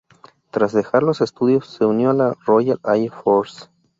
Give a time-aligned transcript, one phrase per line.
[0.49, 3.65] Tras dejar los estudios, se unió a la Royal Air Force.